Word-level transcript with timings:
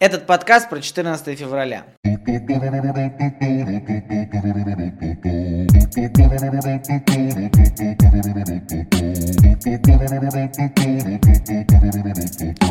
Этот 0.00 0.26
подкаст 0.26 0.70
про 0.70 0.80
14 0.80 1.36
февраля. 1.36 1.84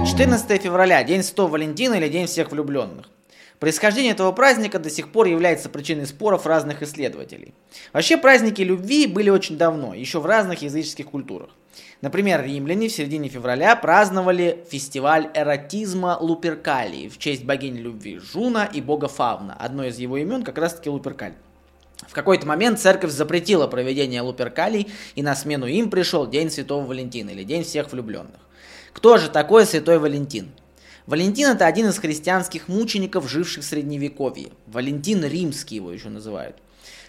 14 0.06 0.62
февраля, 0.62 1.04
День 1.04 1.22
Святого 1.22 1.52
Валентина 1.52 1.96
или 1.96 2.08
День 2.08 2.28
всех 2.28 2.50
влюбленных. 2.52 3.10
Происхождение 3.60 4.12
этого 4.12 4.32
праздника 4.32 4.78
до 4.78 4.90
сих 4.90 5.12
пор 5.12 5.28
является 5.28 5.68
причиной 5.70 6.06
споров 6.06 6.46
разных 6.46 6.84
исследователей. 6.84 7.56
Вообще 7.92 8.18
праздники 8.18 8.62
любви 8.62 9.08
были 9.08 9.32
очень 9.32 9.58
давно, 9.58 9.96
еще 9.96 10.20
в 10.20 10.28
разных 10.28 10.62
языческих 10.62 11.08
культурах. 11.08 11.50
Например, 12.02 12.44
римляне 12.44 12.88
в 12.88 12.92
середине 12.92 13.30
февраля 13.30 13.76
праздновали 13.76 14.64
фестиваль 14.70 15.30
эротизма 15.34 16.18
Луперкалии 16.20 17.10
в 17.10 17.18
честь 17.18 17.46
богини 17.46 17.80
любви 17.80 18.20
Жуна 18.20 18.66
и 18.72 18.80
бога 18.82 19.08
Фавна. 19.08 19.56
Одно 19.60 19.86
из 19.86 19.98
его 19.98 20.18
имен 20.18 20.44
как 20.44 20.60
раз 20.60 20.76
таки 20.76 20.90
Луперкаль. 20.90 21.34
В 22.08 22.14
какой-то 22.14 22.46
момент 22.46 22.80
церковь 22.80 23.10
запретила 23.12 23.66
проведение 23.66 24.22
Луперкалий, 24.22 24.88
и 25.16 25.24
на 25.24 25.36
смену 25.36 25.66
им 25.66 25.90
пришел 25.90 26.28
День 26.28 26.52
Святого 26.52 26.86
Валентина 26.86 27.32
или 27.32 27.44
День 27.44 27.64
всех 27.64 27.92
влюбленных. 27.92 28.40
Кто 28.94 29.18
же 29.18 29.30
такой 29.30 29.66
Святой 29.66 29.98
Валентин? 29.98 30.52
Валентин 31.08 31.48
это 31.48 31.66
один 31.66 31.88
из 31.88 31.98
христианских 32.00 32.68
мучеников, 32.68 33.30
живших 33.30 33.64
в 33.64 33.66
Средневековье. 33.66 34.50
Валентин 34.68 35.24
Римский 35.24 35.78
его 35.78 35.94
еще 35.94 36.10
называют. 36.10 36.58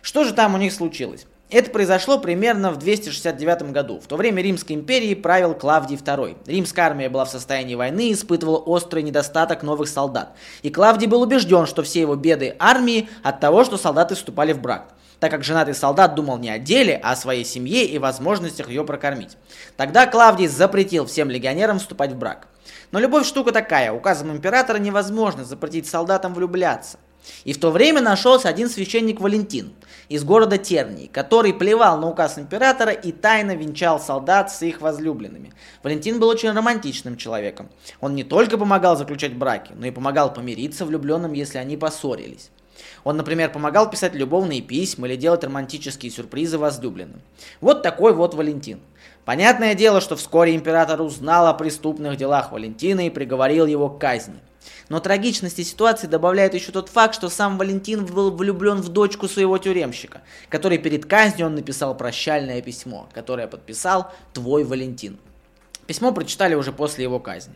Что 0.03 0.23
же 0.23 0.33
там 0.33 0.55
у 0.55 0.59
них 0.59 0.73
случилось? 0.73 1.27
Это 1.51 1.71
произошло 1.71 2.21
примерно 2.21 2.71
в 2.71 2.77
269 2.77 3.73
году. 3.73 3.99
В 3.99 4.07
то 4.07 4.15
время 4.15 4.41
Римской 4.41 4.77
империей 4.77 5.17
правил 5.17 5.53
Клавдий 5.53 5.97
II. 5.97 6.37
Римская 6.47 6.87
армия 6.87 7.09
была 7.09 7.25
в 7.25 7.31
состоянии 7.31 7.75
войны 7.75 8.11
и 8.11 8.13
испытывала 8.13 8.59
острый 8.59 9.03
недостаток 9.03 9.65
новых 9.65 9.89
солдат. 9.89 10.37
И 10.63 10.71
Клавдий 10.71 11.09
был 11.09 11.23
убежден, 11.23 11.67
что 11.67 11.83
все 11.83 12.03
его 12.03 12.15
беды 12.15 12.55
армии 12.61 13.09
от 13.25 13.41
того, 13.41 13.65
что 13.65 13.79
солдаты 13.79 14.15
вступали 14.15 14.53
в 14.53 14.61
брак 14.61 14.95
так 15.21 15.33
как 15.33 15.43
женатый 15.43 15.75
солдат 15.75 16.15
думал 16.15 16.39
не 16.39 16.49
о 16.49 16.61
деле, 16.61 17.01
а 17.03 17.11
о 17.11 17.17
своей 17.17 17.45
семье 17.45 17.85
и 17.85 17.99
возможностях 17.99 18.69
ее 18.69 18.85
прокормить. 18.85 19.37
Тогда 19.77 20.07
Клавдий 20.07 20.47
запретил 20.47 21.07
всем 21.07 21.29
легионерам 21.29 21.81
вступать 21.81 22.13
в 22.13 22.17
брак. 22.17 22.47
Но 22.91 22.99
любовь 23.01 23.27
штука 23.27 23.53
такая, 23.53 23.93
указом 23.93 24.33
императора 24.33 24.79
невозможно 24.79 25.45
запретить 25.45 25.87
солдатам 25.87 26.35
влюбляться. 26.35 26.99
И 27.45 27.53
в 27.53 27.61
то 27.61 27.71
время 27.71 28.01
нашелся 28.01 28.49
один 28.49 28.69
священник 28.69 29.21
Валентин 29.21 29.73
из 30.09 30.25
города 30.25 30.59
Тернии, 30.59 31.09
который 31.09 31.53
плевал 31.53 31.99
на 31.99 32.09
указ 32.09 32.39
императора 32.39 32.93
и 32.93 33.13
тайно 33.13 33.55
венчал 33.55 34.01
солдат 34.01 34.51
с 34.51 34.63
их 34.63 34.81
возлюбленными. 34.81 35.53
Валентин 35.83 36.21
был 36.21 36.29
очень 36.29 36.51
романтичным 36.51 37.17
человеком. 37.17 37.69
Он 38.01 38.15
не 38.15 38.25
только 38.25 38.57
помогал 38.57 38.97
заключать 38.97 39.35
браки, 39.35 39.73
но 39.75 39.87
и 39.87 39.91
помогал 39.91 40.33
помириться 40.33 40.85
влюбленным, 40.85 41.33
если 41.33 41.59
они 41.59 41.77
поссорились. 41.77 42.51
Он, 43.05 43.17
например, 43.17 43.51
помогал 43.51 43.91
писать 43.91 44.15
любовные 44.15 44.61
письма 44.61 45.07
или 45.07 45.17
делать 45.17 45.45
романтические 45.45 46.11
сюрпризы 46.11 46.59
возлюбленным. 46.59 47.21
Вот 47.61 47.83
такой 47.83 48.13
вот 48.13 48.35
Валентин. 48.35 48.81
Понятное 49.25 49.75
дело, 49.75 50.01
что 50.01 50.17
вскоре 50.17 50.55
император 50.55 51.03
узнал 51.03 51.47
о 51.47 51.55
преступных 51.55 52.17
делах 52.17 52.53
Валентина 52.53 53.07
и 53.07 53.11
приговорил 53.11 53.67
его 53.67 53.91
к 53.91 54.01
казни. 54.01 54.41
Но 54.89 55.01
трагичности 55.01 55.63
ситуации 55.63 56.07
добавляет 56.07 56.55
еще 56.55 56.73
тот 56.73 56.89
факт, 56.89 57.15
что 57.15 57.29
сам 57.29 57.59
Валентин 57.59 58.07
был 58.07 58.31
влюблен 58.31 58.81
в 58.81 58.89
дочку 58.89 59.29
своего 59.29 59.59
тюремщика, 59.59 60.23
который 60.49 60.79
перед 60.79 61.05
казнью 61.05 61.47
он 61.47 61.55
написал 61.55 61.95
прощальное 61.97 62.63
письмо, 62.63 63.09
которое 63.13 63.47
подписал 63.49 64.11
«Твой 64.33 64.65
Валентин». 64.65 65.19
Письмо 65.87 66.13
прочитали 66.13 66.55
уже 66.55 66.73
после 66.73 67.05
его 67.05 67.19
казни. 67.19 67.55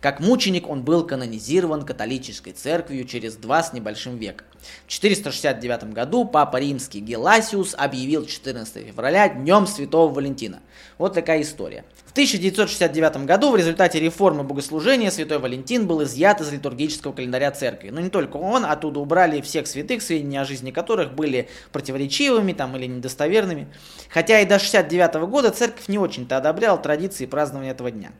Как 0.00 0.20
мученик 0.20 0.68
он 0.68 0.82
был 0.82 1.06
канонизирован 1.06 1.84
католической 1.84 2.52
церковью 2.52 3.04
через 3.06 3.36
два 3.36 3.62
с 3.62 3.72
небольшим 3.72 4.18
века. 4.18 4.44
В 4.86 4.88
469 4.88 5.92
году 5.92 6.24
Папа 6.24 6.58
Римский 6.58 7.00
Геласиус 7.00 7.74
объявил 7.76 8.26
14 8.26 8.86
февраля 8.86 9.28
Днем 9.28 9.66
Святого 9.66 10.12
Валентина. 10.12 10.60
Вот 10.98 11.14
такая 11.14 11.42
история. 11.42 11.84
В 12.04 12.12
1969 12.12 13.26
году 13.26 13.52
в 13.52 13.56
результате 13.56 14.00
реформы 14.00 14.42
богослужения 14.42 15.10
Святой 15.10 15.38
Валентин 15.38 15.86
был 15.86 16.02
изъят 16.02 16.40
из 16.40 16.50
литургического 16.50 17.12
календаря 17.12 17.50
церкви. 17.50 17.90
Но 17.90 18.00
не 18.00 18.08
только 18.08 18.38
он, 18.38 18.64
оттуда 18.64 19.00
убрали 19.00 19.40
всех 19.42 19.66
святых, 19.66 20.02
сведения 20.02 20.40
о 20.40 20.44
жизни 20.44 20.70
которых 20.70 21.14
были 21.14 21.48
противоречивыми 21.72 22.52
там, 22.54 22.74
или 22.76 22.86
недостоверными. 22.86 23.68
Хотя 24.08 24.40
и 24.40 24.46
до 24.46 24.56
1969 24.56 25.30
года 25.30 25.50
церковь 25.50 25.88
не 25.88 25.98
очень-то 25.98 26.38
одобряла 26.38 26.78
традиции 26.78 27.26
празднования 27.26 27.72
этого 27.72 27.90
дня. 27.90 28.12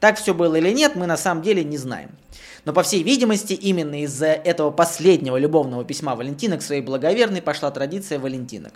Так 0.00 0.18
все 0.18 0.34
было 0.34 0.56
или 0.56 0.70
нет, 0.70 0.96
мы 0.96 1.06
на 1.06 1.16
самом 1.16 1.42
деле 1.42 1.64
не 1.64 1.78
знаем. 1.78 2.10
Но 2.64 2.72
по 2.72 2.82
всей 2.82 3.02
видимости, 3.02 3.54
именно 3.54 4.02
из-за 4.02 4.26
этого 4.26 4.70
последнего 4.70 5.36
любовного 5.36 5.84
письма 5.84 6.14
Валентина 6.14 6.58
к 6.58 6.62
своей 6.62 6.82
благоверной 6.82 7.42
пошла 7.42 7.70
традиция 7.70 8.18
валентинок. 8.18 8.74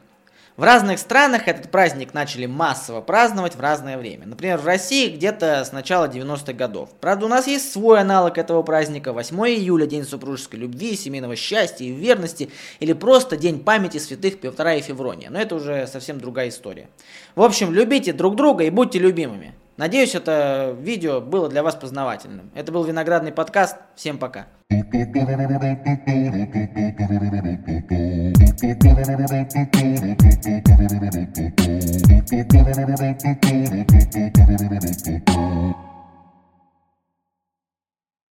В 0.57 0.63
разных 0.63 1.01
странах 1.01 1.49
этот 1.49 1.69
праздник 1.73 2.15
начали 2.15 2.47
массово 2.47 3.01
праздновать 3.01 3.57
в 3.57 3.61
разное 3.61 3.99
время. 3.99 4.25
Например, 4.25 4.57
в 4.57 4.65
России 4.65 5.09
где-то 5.09 5.65
с 5.65 5.73
начала 5.73 6.07
90-х 6.07 6.53
годов. 6.53 6.91
Правда, 7.01 7.27
у 7.27 7.29
нас 7.29 7.49
есть 7.49 7.73
свой 7.73 8.01
аналог 8.01 8.39
этого 8.39 8.63
праздника. 8.63 9.13
8 9.13 9.37
июля– 9.49 9.87
День 9.89 10.05
супружеской 10.05 10.61
любви, 10.61 10.95
семейного 10.95 11.35
счастья 11.35 11.85
и 11.85 11.91
верности. 11.91 12.51
Или 12.79 12.93
просто 12.93 13.37
День 13.37 13.65
памяти 13.65 13.99
святых 13.99 14.39
Петра 14.39 14.75
и 14.75 14.81
Феврония. 14.81 15.29
Но 15.29 15.41
это 15.41 15.57
уже 15.57 15.89
совсем 15.89 16.21
другая 16.21 16.51
история. 16.51 16.89
В 17.35 17.43
общем, 17.43 17.73
любите 17.73 18.13
друг 18.13 18.37
друга 18.37 18.63
и 18.63 18.71
будьте 18.71 19.01
любимыми. 19.01 19.57
Надеюсь, 19.77 20.15
это 20.15 20.77
видео 20.79 21.21
было 21.21 21.49
для 21.49 21.63
вас 21.63 21.75
познавательным. 21.75 22.51
Это 22.55 22.71
был 22.71 22.85
Виноградный 22.85 23.33
подкаст. 23.33 23.77
Всем 23.97 24.19
пока. 24.19 24.47